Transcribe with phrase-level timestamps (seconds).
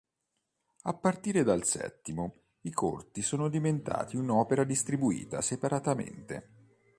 [0.81, 6.79] A partire dal settimo, i corti sono diventati un'opera distribuita separatamente.